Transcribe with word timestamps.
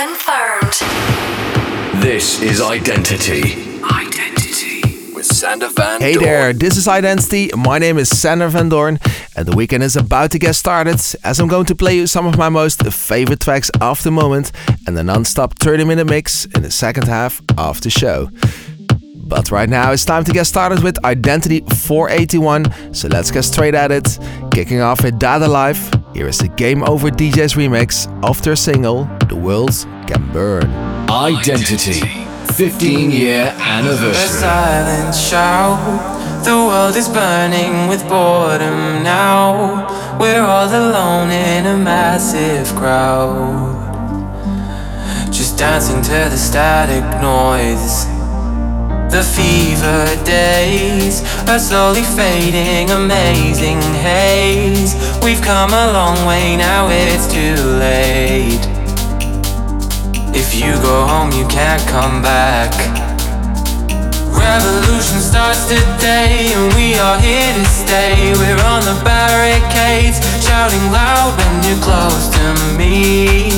confirmed. 0.00 0.72
This 2.02 2.40
is 2.40 2.62
Identity. 2.62 3.42
Identity. 3.84 5.12
With 5.12 5.26
Sander 5.26 5.68
Van 5.68 6.00
Hey 6.00 6.14
Doorn. 6.14 6.24
there, 6.24 6.52
this 6.54 6.78
is 6.78 6.88
Identity. 6.88 7.50
My 7.54 7.78
name 7.78 7.98
is 7.98 8.08
Sander 8.08 8.48
Van 8.48 8.70
Doorn, 8.70 8.98
and 9.36 9.46
the 9.46 9.54
weekend 9.54 9.82
is 9.82 9.96
about 9.96 10.30
to 10.30 10.38
get 10.38 10.54
started 10.54 10.94
as 11.22 11.38
I'm 11.38 11.48
going 11.48 11.66
to 11.66 11.74
play 11.74 11.96
you 11.96 12.06
some 12.06 12.26
of 12.26 12.38
my 12.38 12.48
most 12.48 12.82
favorite 12.82 13.40
tracks 13.40 13.68
of 13.82 14.02
the 14.02 14.10
moment 14.10 14.52
and 14.86 14.98
a 14.98 15.02
non 15.02 15.26
stop 15.26 15.58
30 15.58 15.84
minute 15.84 16.06
mix 16.06 16.46
in 16.46 16.62
the 16.62 16.70
second 16.70 17.06
half 17.06 17.42
of 17.58 17.82
the 17.82 17.90
show. 17.90 18.30
But 19.30 19.52
right 19.52 19.68
now 19.68 19.92
it's 19.92 20.04
time 20.04 20.24
to 20.24 20.32
get 20.32 20.44
started 20.46 20.82
with 20.82 21.02
Identity 21.04 21.60
481, 21.60 22.92
so 22.92 23.06
let's 23.08 23.30
get 23.30 23.44
straight 23.44 23.76
at 23.76 23.92
it. 23.92 24.18
Kicking 24.50 24.80
off 24.80 25.04
with 25.04 25.20
Dada 25.20 25.46
Life, 25.46 25.88
here 26.14 26.26
is 26.26 26.38
the 26.38 26.48
Game 26.48 26.82
Over 26.82 27.10
DJs 27.10 27.54
remix 27.56 28.08
of 28.24 28.42
their 28.42 28.56
single, 28.56 29.04
The 29.28 29.36
Worlds 29.36 29.84
Can 30.08 30.32
Burn. 30.32 30.68
Identity. 31.08 32.00
15 32.54 33.12
year 33.12 33.54
A 33.56 33.62
anniversary. 33.62 34.26
silent 34.40 35.14
shout. 35.14 35.78
The 36.44 36.50
world 36.50 36.96
is 36.96 37.08
burning 37.08 37.86
with 37.88 38.02
boredom 38.08 39.04
now. 39.04 39.86
We're 40.18 40.42
all 40.42 40.66
alone 40.68 41.30
in 41.30 41.66
a 41.66 41.76
massive 41.78 42.66
crowd. 42.76 43.78
Just 45.30 45.56
dancing 45.56 46.02
to 46.02 46.10
the 46.28 46.36
static 46.36 47.04
noise. 47.22 48.06
The 49.10 49.24
fever 49.24 50.06
days 50.24 51.20
are 51.48 51.58
slowly 51.58 52.02
fading, 52.02 52.90
amazing 52.90 53.82
haze. 54.06 54.94
We've 55.20 55.42
come 55.42 55.70
a 55.70 55.90
long 55.92 56.24
way, 56.28 56.56
now 56.56 56.86
it's 56.88 57.26
too 57.26 57.56
late. 57.82 58.62
If 60.32 60.54
you 60.54 60.72
go 60.80 61.06
home, 61.08 61.32
you 61.32 61.44
can't 61.48 61.82
come 61.88 62.22
back. 62.22 62.70
Revolution 64.30 65.18
starts 65.18 65.66
today, 65.66 66.54
and 66.54 66.72
we 66.74 66.94
are 66.94 67.18
here 67.18 67.52
to 67.52 67.64
stay. 67.66 68.32
We're 68.38 68.62
on 68.62 68.82
the 68.86 68.94
barricades, 69.02 70.22
shouting 70.40 70.86
loud 70.92 71.34
when 71.36 71.64
you're 71.66 71.82
close 71.82 72.30
to 72.30 72.78
me. 72.78 73.50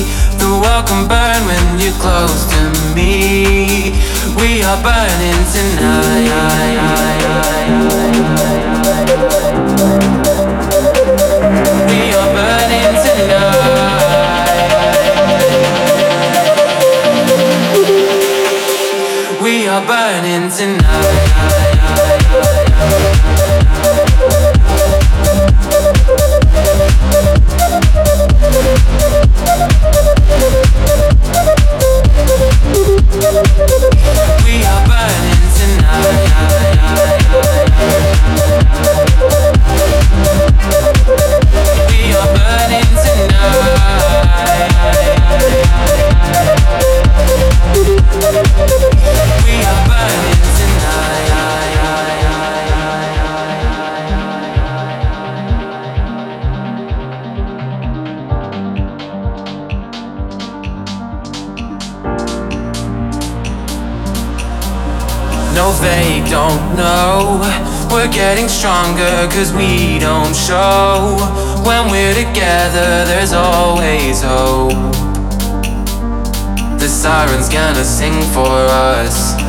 The 0.43 0.49
world 0.49 0.87
can 0.87 1.07
burn 1.07 1.45
when 1.45 1.79
you're 1.79 1.93
close 1.93 2.43
to 2.51 2.93
me. 2.93 3.95
We 4.35 4.61
are 4.61 4.75
burning 4.83 5.43
tonight. 5.55 6.27
We 11.87 12.13
are 12.13 12.33
burning 12.35 12.93
tonight. 13.05 13.62
We're 68.03 68.11
getting 68.11 68.49
stronger 68.49 69.29
cause 69.31 69.53
we 69.53 69.97
don't 69.97 70.35
show. 70.35 71.15
When 71.63 71.89
we're 71.89 72.13
together, 72.13 73.05
there's 73.07 73.31
always 73.31 74.21
hope. 74.21 74.75
The 76.83 76.89
siren's 76.89 77.47
gonna 77.47 77.85
sing 77.85 78.21
for 78.35 78.51
us. 78.91 79.39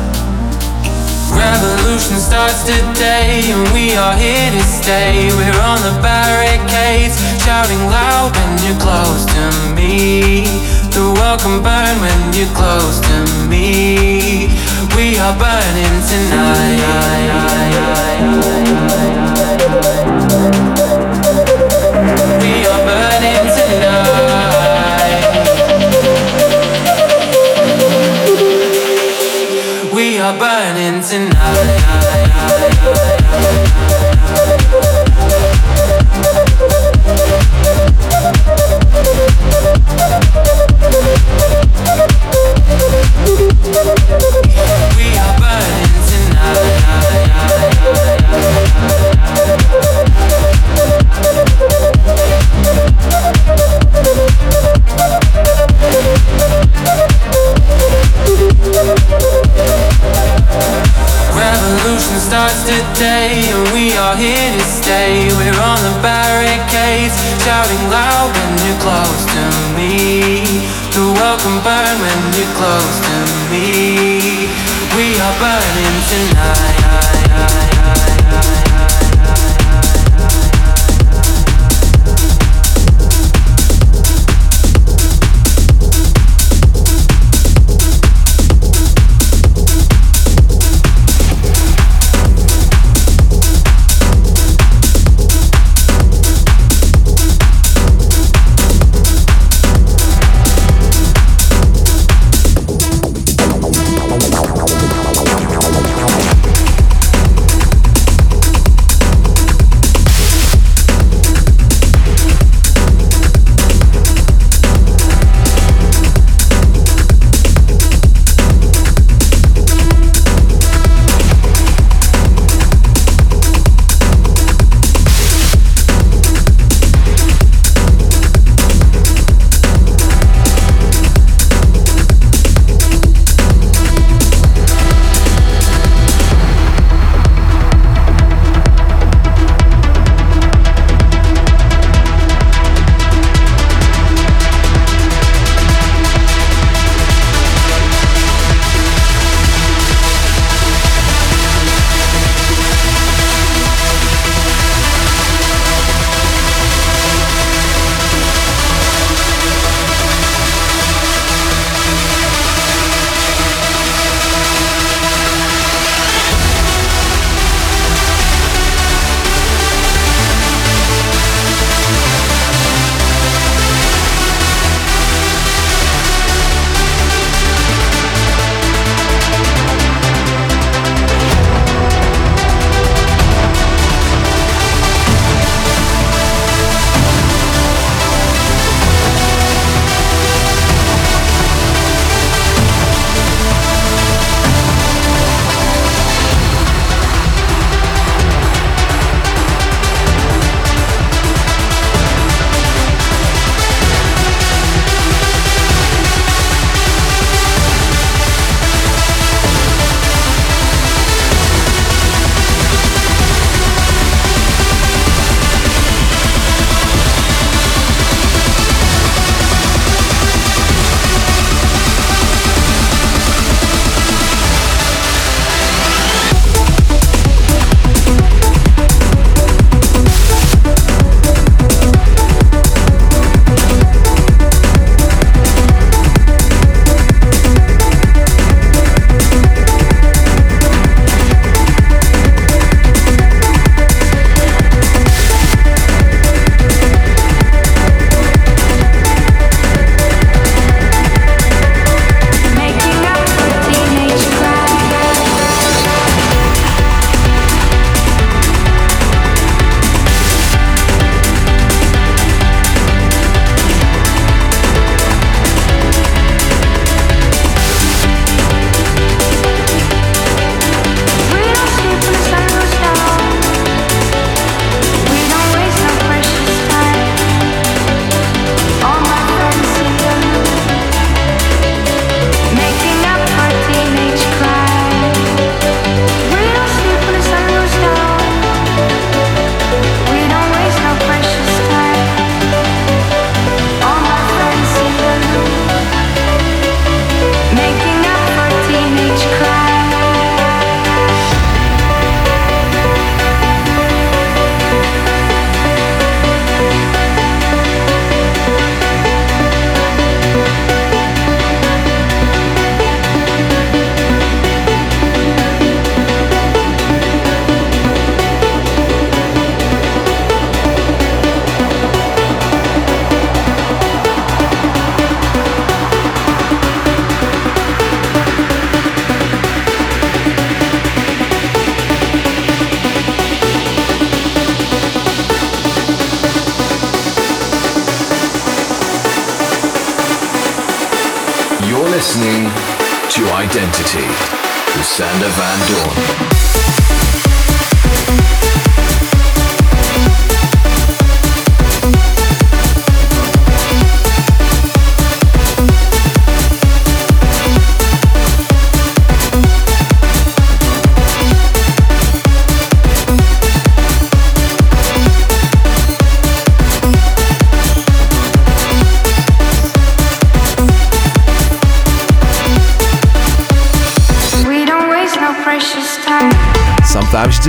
Revolution 1.35 2.15
starts 2.15 2.63
today, 2.63 3.43
and 3.51 3.67
we 3.73 3.93
are 3.97 4.15
here 4.15 4.51
to 4.51 4.63
stay. 4.63 5.27
We're 5.35 5.59
on 5.59 5.83
the 5.83 5.99
barricades, 6.01 7.19
shouting 7.43 7.83
loud 7.91 8.31
when 8.37 8.51
you're 8.63 8.79
close 8.79 9.25
to 9.35 9.75
me. 9.75 10.47
The 10.95 11.11
world 11.11 11.41
can 11.41 11.61
burn 11.61 11.99
when 11.99 12.31
you're 12.31 12.55
close 12.55 13.01
to 13.01 13.49
me. 13.49 14.47
We 14.95 15.17
are 15.17 15.35
burning 15.37 16.01
tonight. 16.09 17.85
We 22.41 22.51
are 22.65 22.83
burning 22.85 23.45
tonight. 23.55 24.15
We 29.93 30.19
are 30.19 30.37
burning 30.37 31.01
tonight. 31.01 31.75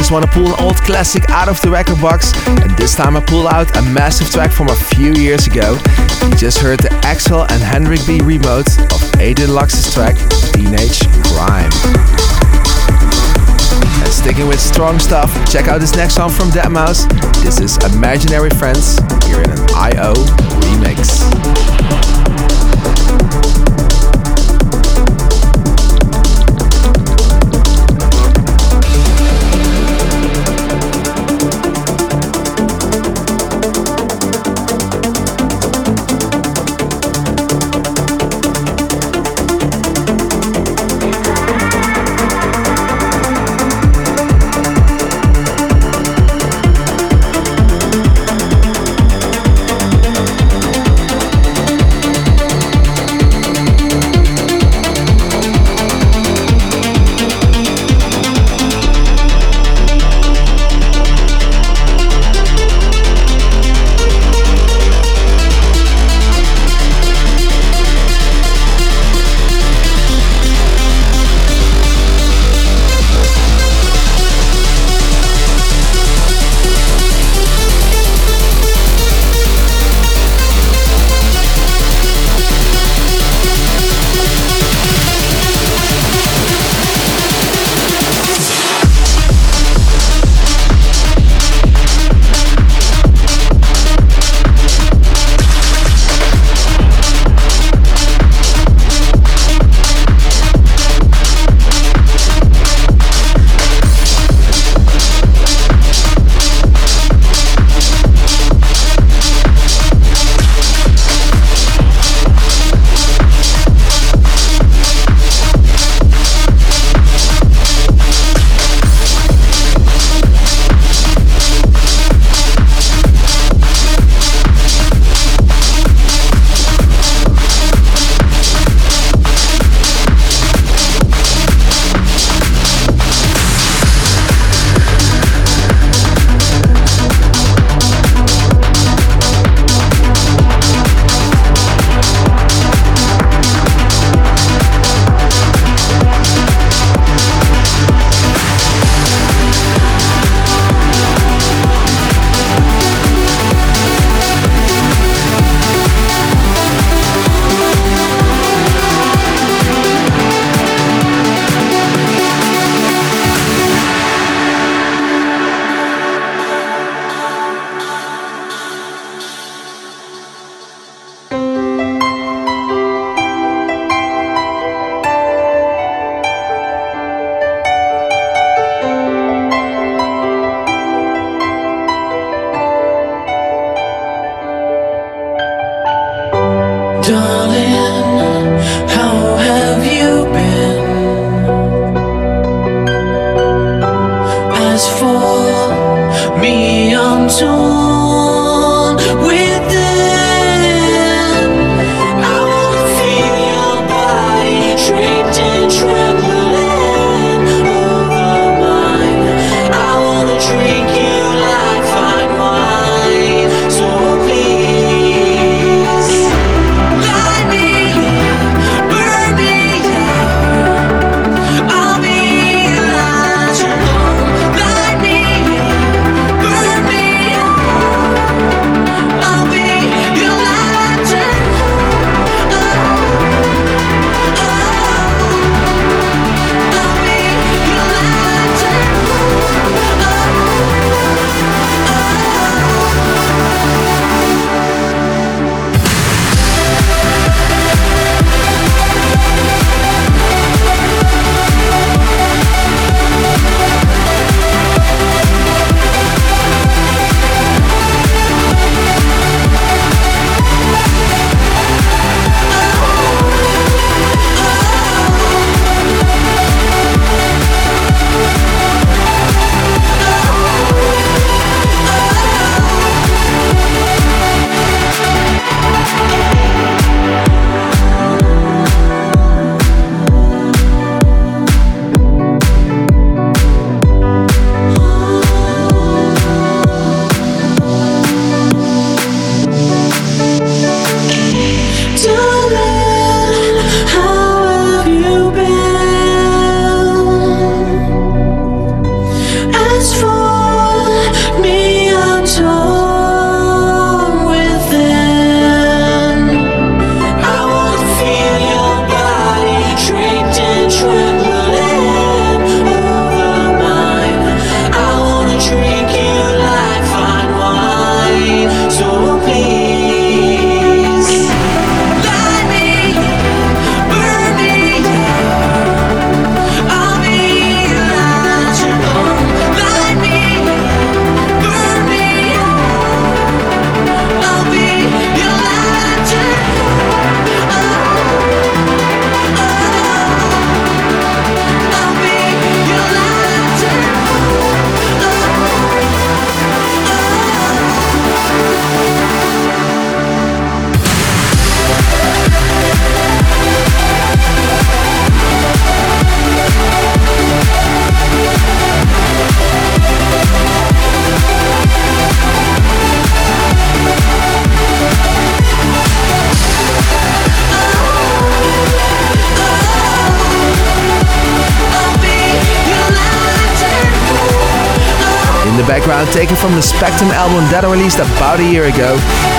Just 0.06 0.12
want 0.12 0.24
to 0.24 0.30
pull 0.30 0.46
an 0.46 0.60
old 0.60 0.76
classic 0.76 1.28
out 1.30 1.48
of 1.48 1.60
the 1.62 1.68
record 1.68 2.00
box, 2.00 2.32
and 2.46 2.70
this 2.78 2.94
time 2.94 3.16
I 3.16 3.20
pull 3.20 3.48
out 3.48 3.76
a 3.76 3.82
massive 3.82 4.30
track 4.30 4.52
from 4.52 4.68
a 4.68 4.74
few 4.76 5.12
years 5.14 5.48
ago. 5.48 5.76
You 6.22 6.36
just 6.36 6.58
heard 6.58 6.78
the 6.78 6.90
Axwell 7.02 7.50
and 7.50 7.60
Henrik 7.60 8.06
B 8.06 8.20
remode 8.20 8.68
of 8.94 9.02
Adrian 9.18 9.52
Lux's 9.52 9.92
track 9.92 10.14
Teenage 10.54 11.00
Crime. 11.34 11.72
And 13.98 14.12
sticking 14.12 14.46
with 14.46 14.60
strong 14.60 15.00
stuff, 15.00 15.34
check 15.50 15.66
out 15.66 15.80
this 15.80 15.96
next 15.96 16.20
one 16.20 16.30
from 16.30 16.50
Deadmau5. 16.50 17.42
This 17.42 17.58
is 17.58 17.76
Imaginary 17.92 18.50
Friends 18.50 19.00
here 19.26 19.42
in 19.42 19.50
an 19.50 19.58
IO 19.74 20.14
remix. 20.62 22.15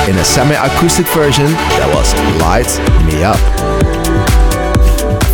In 0.07 0.15
a 0.17 0.23
semi-acoustic 0.23 1.05
version 1.07 1.45
that 1.45 1.93
was 1.93 2.13
Light 2.39 2.67
Me 3.05 3.23
Up. 3.23 3.37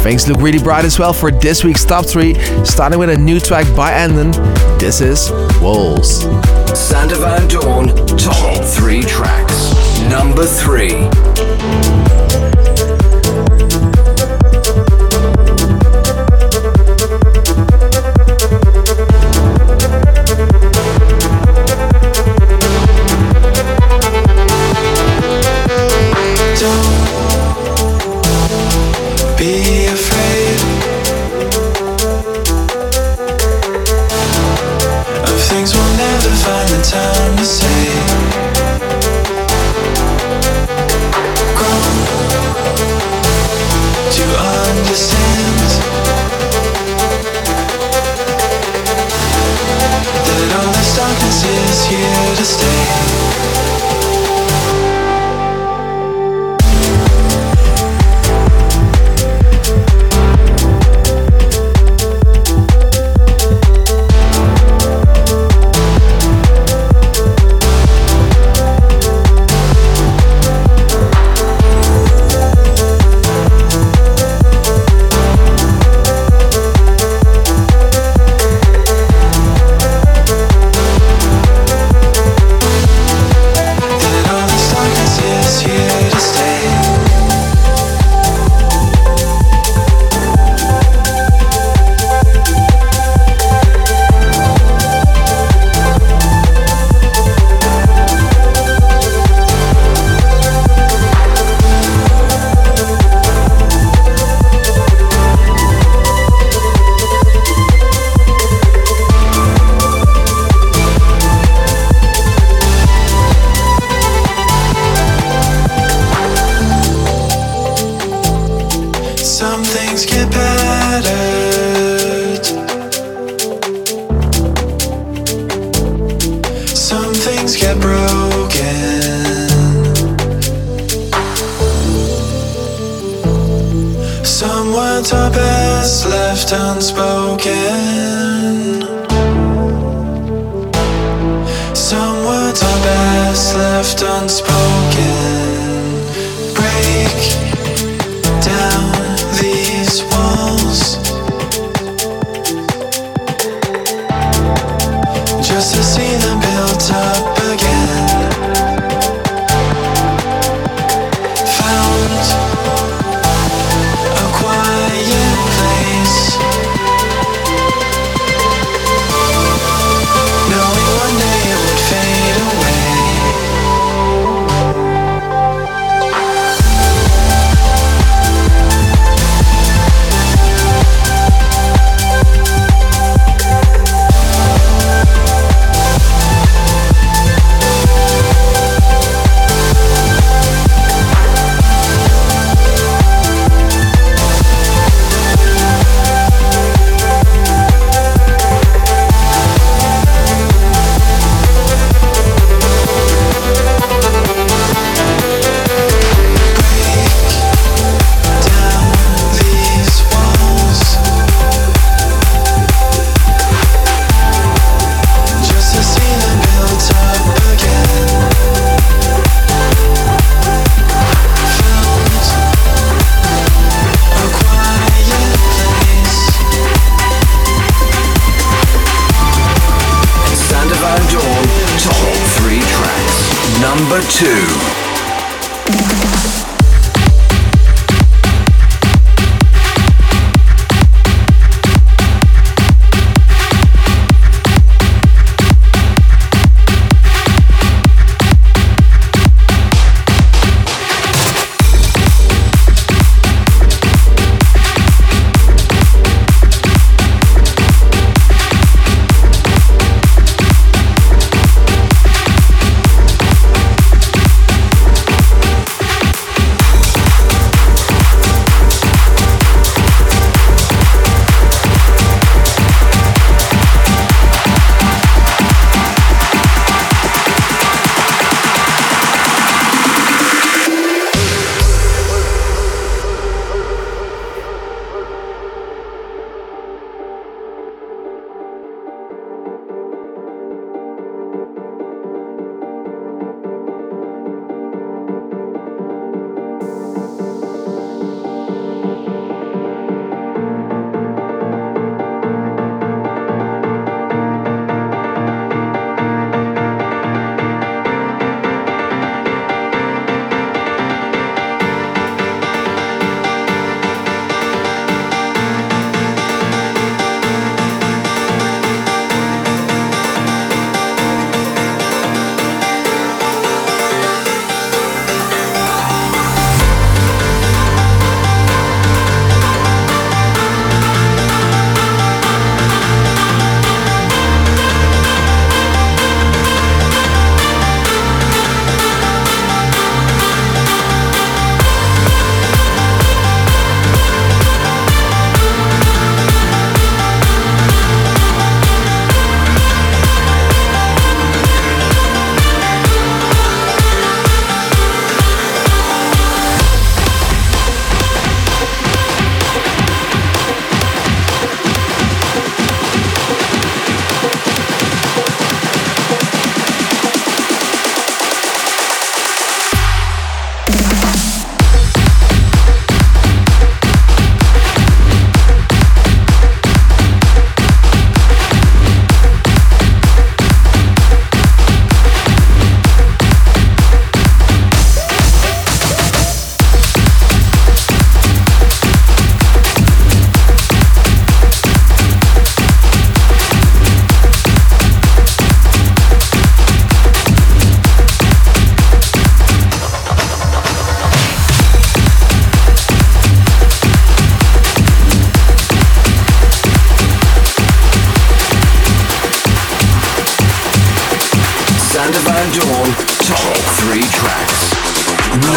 Things 0.04 0.28
look 0.28 0.42
really 0.42 0.60
bright 0.60 0.84
as 0.84 0.98
well 0.98 1.14
for 1.14 1.32
this 1.32 1.64
week's 1.64 1.86
top 1.86 2.06
3, 2.06 2.34
starting 2.66 2.98
with 2.98 3.10
a 3.10 3.18
new 3.18 3.40
track 3.40 3.68
by 3.76 3.92
Anden. 3.92 4.32
This 4.80 5.00
is 5.00 5.32
Walls. 5.62 6.24
Sander 6.78 7.16
Van 7.16 7.48
Doorn, 7.48 7.88
top 8.18 8.64
3 8.64 9.04
tracks. 9.04 9.72
Number 10.10 10.46
3. 10.46 11.93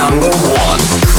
Previewed 0.07 1.11
in 1.11 1.16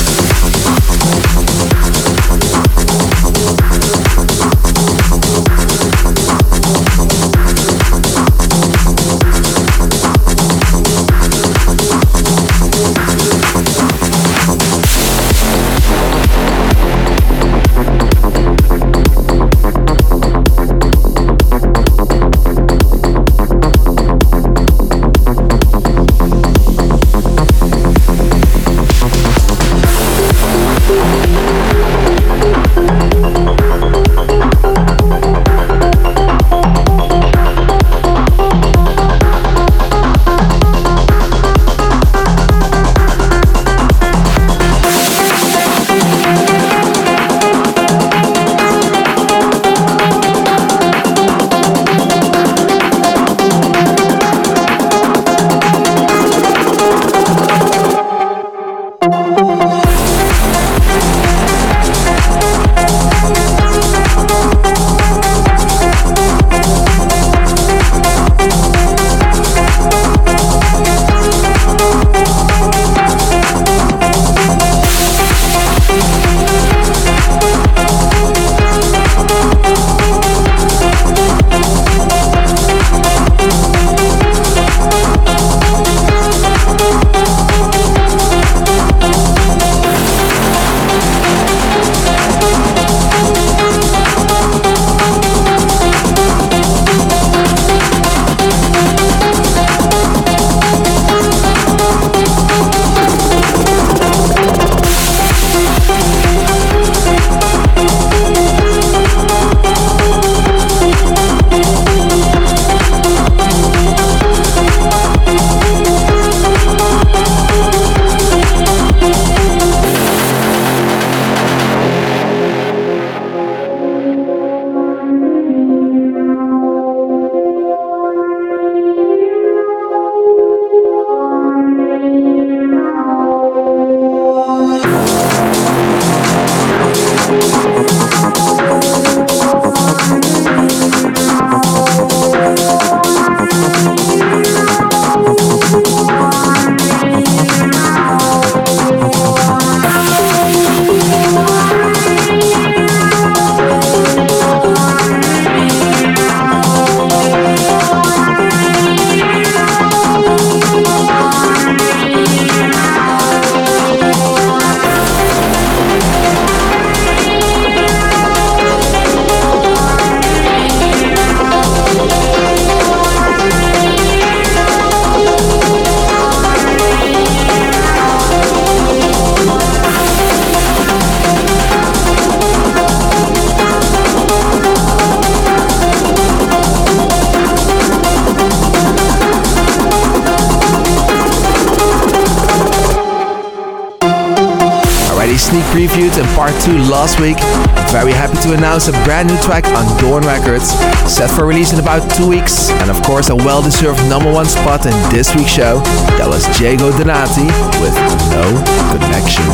release 201.48 201.72
in 201.72 201.80
about 201.80 202.04
two 202.12 202.28
weeks, 202.28 202.70
and 202.84 202.92
of 202.92 203.02
course 203.04 203.30
a 203.30 203.36
well-deserved 203.36 204.04
number 204.10 204.32
one 204.32 204.46
spot 204.46 204.86
in 204.86 204.92
this 205.10 205.34
week's 205.34 205.50
show. 205.50 205.80
That 206.20 206.28
was 206.28 206.44
Diego 206.60 206.92
Donati 206.92 207.48
with 207.80 207.96
No 208.36 208.44
Connection. 208.92 209.48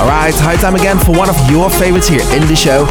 Alright, 0.00 0.34
high 0.40 0.56
time 0.56 0.74
again 0.74 0.98
for 0.98 1.12
one 1.12 1.28
of 1.28 1.36
your 1.50 1.68
favorites 1.68 2.08
here 2.08 2.24
in 2.32 2.48
the 2.48 2.56
show. 2.56 2.88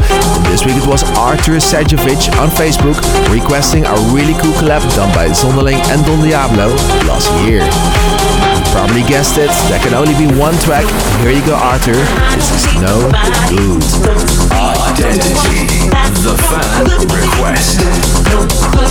this 0.54 0.66
week 0.66 0.78
it 0.78 0.86
was 0.86 1.04
Artur 1.18 1.58
Sergevic 1.58 2.30
on 2.38 2.48
Facebook 2.54 2.96
requesting 3.34 3.84
a 3.86 3.96
really 4.14 4.38
cool 4.38 4.54
collab 4.62 4.86
done 4.96 5.10
by 5.18 5.28
Zonderling 5.34 5.82
and 5.90 6.06
Don 6.06 6.22
Diablo 6.22 6.70
last 7.10 7.28
year 7.44 7.66
probably 8.74 9.04
guessed 9.04 9.38
it, 9.38 9.52
there 9.70 9.80
can 9.80 9.94
only 9.94 10.18
be 10.18 10.26
one 10.34 10.58
track. 10.58 10.84
Here 11.22 11.30
you 11.30 11.46
go, 11.46 11.54
Artur. 11.54 11.94
This 12.34 12.50
is 12.58 12.82
No 12.82 13.06
Good. 13.54 14.73
The 14.94 16.38
fan 16.38 16.86
request. 17.10 17.82
I 17.82 18.88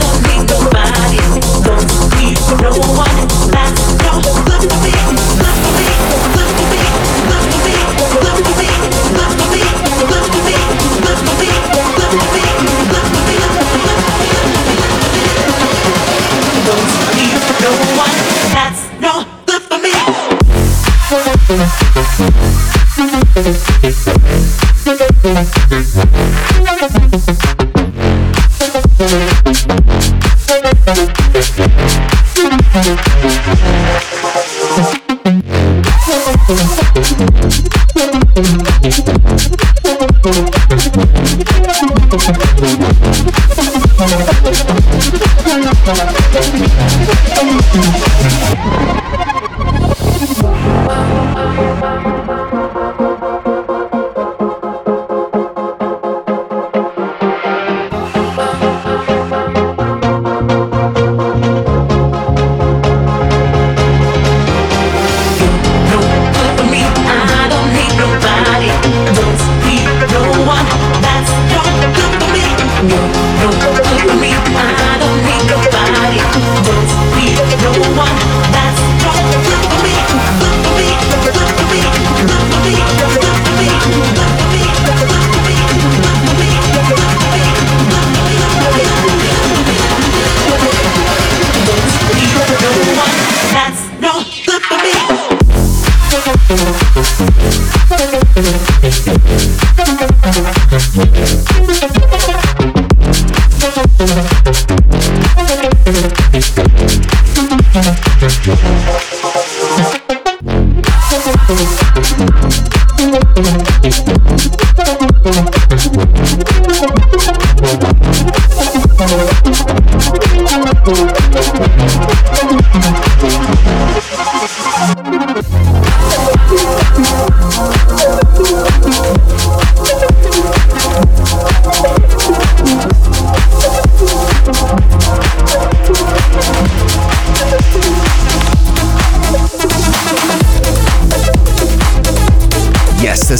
don't 0.00 0.18
need 0.24 0.48
nobody. 0.48 1.20
Don't 1.62 1.84
need 2.16 2.40
no 2.62 2.72
one. 2.96 3.20
That's 3.52 3.84
your 4.02 4.16
look 4.24 4.64
at 4.64 4.80
me. 4.80 4.96
Look 5.38 5.60
at 5.60 5.76
me. 5.76 5.86
Look 6.34 6.56
at 6.56 6.72
me. 6.72 6.82
Look 7.28 7.52
at 7.52 7.60
me. 7.64 7.76
Look 8.24 8.40
at 8.40 8.56
me. 8.56 8.72
Look 9.12 9.36
at 9.36 9.52
me. 9.52 9.62
Look 10.08 10.30
at 10.30 10.40
me. 10.40 10.56
Look 11.04 11.20
at 11.20 11.36
me. 11.38 11.52
Look 12.00 12.14
at 12.14 12.32
me. 12.32 12.44
Look 12.88 13.12
at 13.12 13.58
me. 13.58 13.63
Thank 26.84 27.63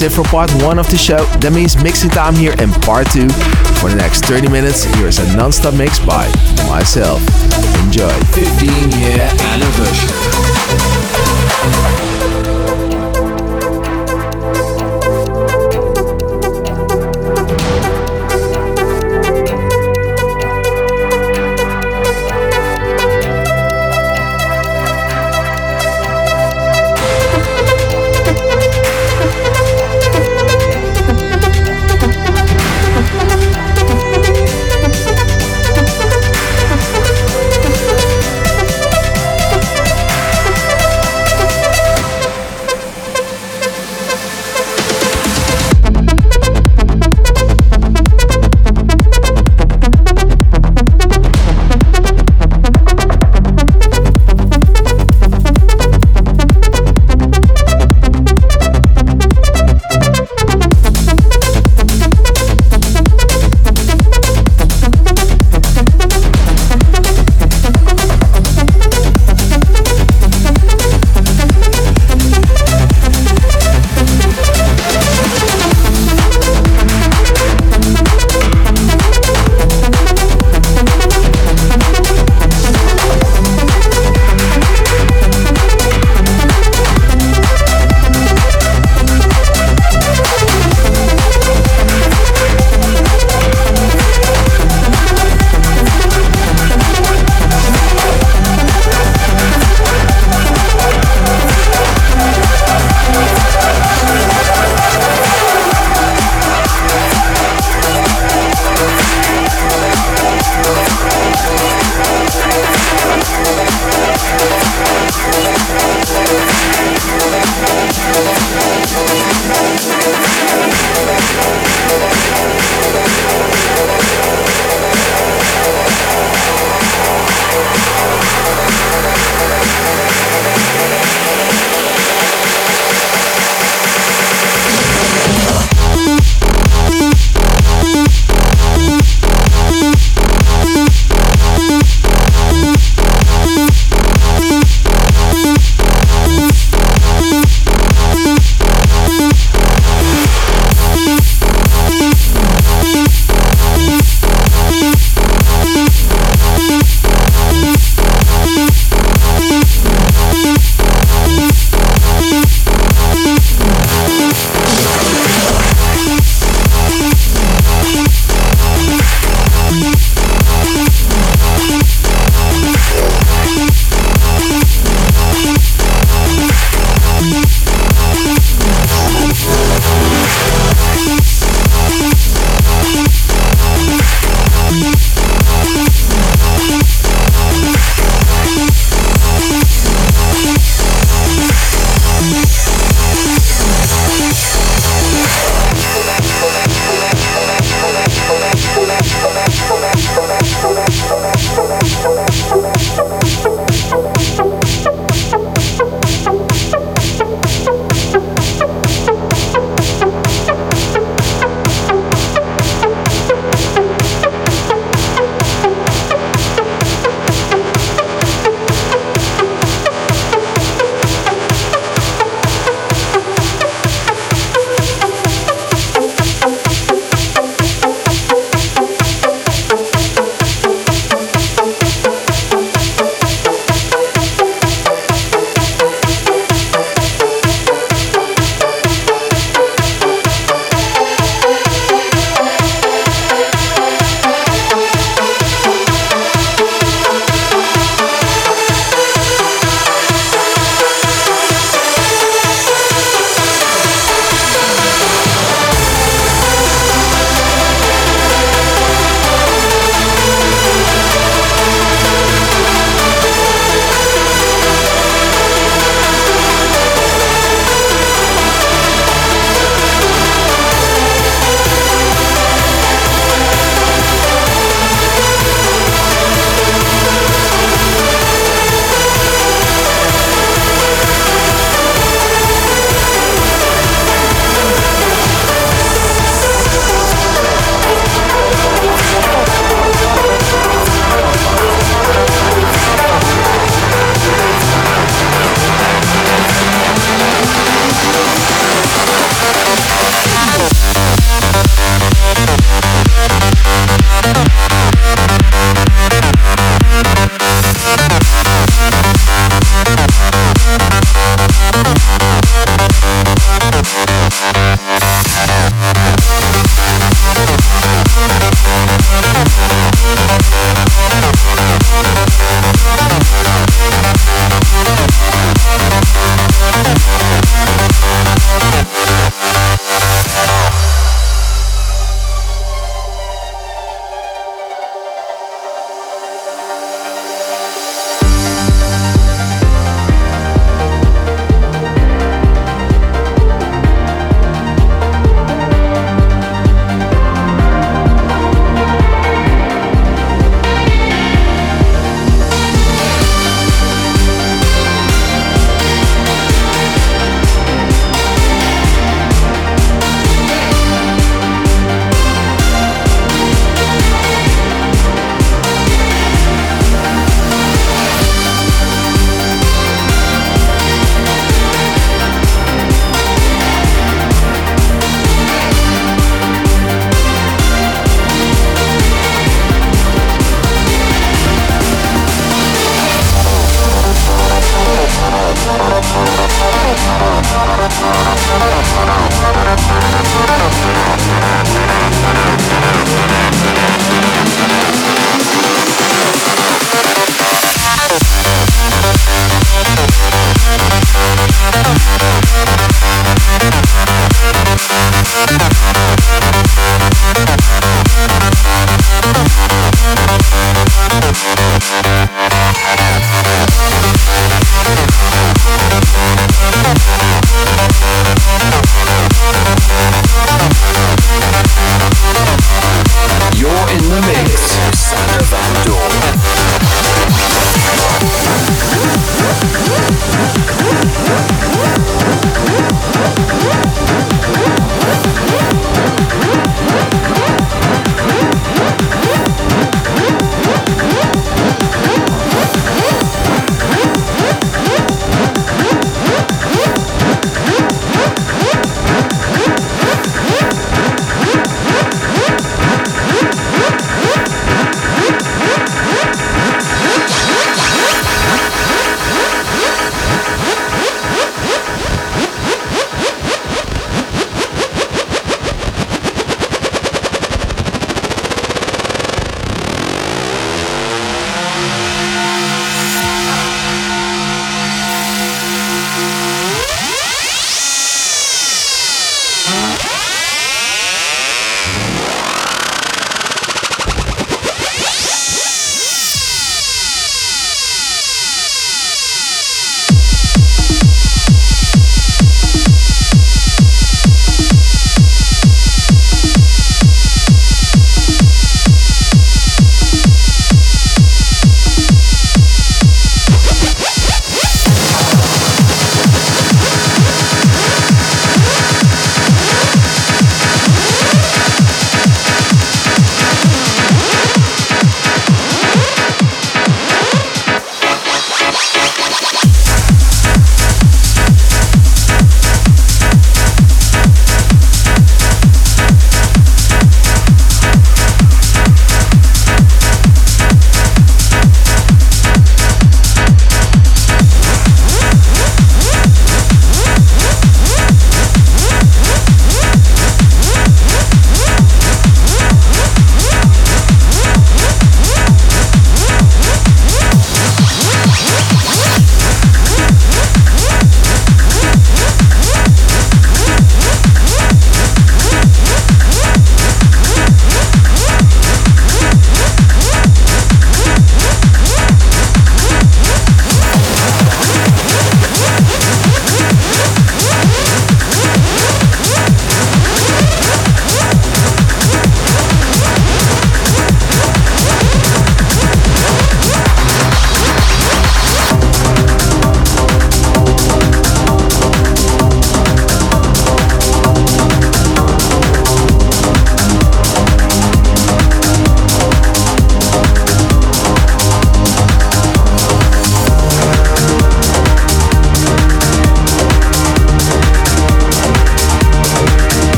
that's 0.00 0.14
it 0.14 0.16
for 0.16 0.28
part 0.30 0.50
one 0.62 0.78
of 0.78 0.88
the 0.90 0.96
show. 0.96 1.24
That 1.40 1.52
means 1.52 1.76
mixing 1.82 2.10
time 2.10 2.34
here 2.34 2.54
in 2.58 2.70
part 2.70 3.10
two. 3.10 3.28
For 3.80 3.90
the 3.90 3.96
next 3.96 4.24
30 4.24 4.48
minutes, 4.48 4.84
here's 4.84 5.18
a 5.18 5.36
non-stop 5.36 5.74
mix 5.74 5.98
by 5.98 6.26
myself. 6.68 7.20
Enjoy. 7.84 8.08
15 8.32 8.90
year 9.00 9.28
anniversary. 9.52 10.20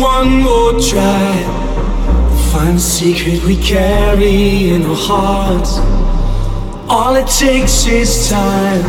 One 0.00 0.42
more 0.42 0.78
try. 0.80 1.32
Find 2.52 2.76
the 2.76 2.80
secret 2.80 3.42
we 3.44 3.56
carry 3.56 4.70
in 4.70 4.82
our 4.82 4.94
hearts. 4.94 5.78
All 6.88 7.16
it 7.16 7.26
takes 7.26 7.86
is 7.86 8.28
time. 8.28 8.82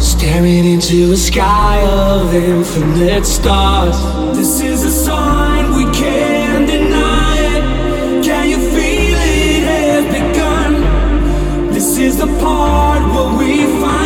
Staring 0.00 0.64
into 0.64 1.12
a 1.12 1.16
sky 1.16 1.82
of 1.86 2.34
infinite 2.34 3.26
stars. 3.26 3.96
This 4.36 4.60
is 4.60 4.84
a 4.84 4.90
sign 4.90 5.74
we 5.76 5.84
can't 5.92 6.66
deny 6.66 7.36
it. 7.54 8.24
Can 8.24 8.48
you 8.48 8.58
feel 8.58 9.18
it 9.18 9.64
has 9.64 10.04
begun? 10.18 11.72
This 11.72 11.98
is 11.98 12.16
the 12.16 12.28
part 12.40 13.02
where 13.12 13.38
we 13.38 13.64
find 13.80 13.97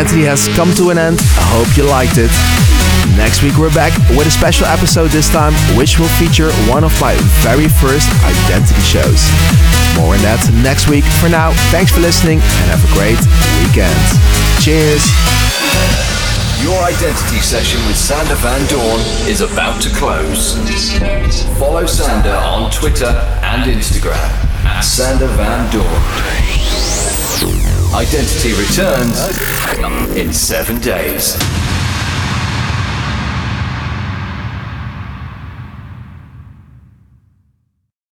Identity 0.00 0.24
has 0.24 0.48
come 0.56 0.72
to 0.80 0.88
an 0.88 0.96
end. 0.96 1.20
I 1.36 1.44
hope 1.52 1.68
you 1.76 1.84
liked 1.84 2.16
it. 2.16 2.32
Next 3.20 3.44
week 3.44 3.60
we're 3.60 3.74
back 3.76 3.92
with 4.16 4.24
a 4.24 4.32
special 4.32 4.64
episode 4.64 5.12
this 5.12 5.28
time, 5.28 5.52
which 5.76 6.00
will 6.00 6.08
feature 6.16 6.48
one 6.72 6.88
of 6.88 6.92
my 7.04 7.12
very 7.44 7.68
first 7.68 8.08
Identity 8.24 8.80
shows. 8.80 9.20
More 10.00 10.16
on 10.16 10.22
that 10.24 10.40
next 10.64 10.88
week. 10.88 11.04
For 11.20 11.28
now, 11.28 11.52
thanks 11.68 11.92
for 11.92 12.00
listening 12.00 12.40
and 12.40 12.66
have 12.72 12.80
a 12.80 12.92
great 12.96 13.20
weekend. 13.60 13.92
Cheers! 14.64 15.04
Your 16.64 16.80
identity 16.80 17.44
session 17.44 17.76
with 17.84 18.00
Sander 18.00 18.40
Van 18.40 18.64
Doorn 18.72 19.04
is 19.28 19.44
about 19.44 19.84
to 19.84 19.92
close. 20.00 20.56
Follow 21.60 21.84
Sander 21.84 22.40
on 22.40 22.72
Twitter 22.72 23.12
and 23.44 23.68
Instagram 23.68 24.16
at 24.64 24.80
Sander 24.80 25.28
Van 25.36 25.68
Doorn. 25.68 26.49
Identity 27.92 28.52
returns 28.52 29.18
in 30.16 30.32
seven 30.32 30.78
days. 30.80 31.36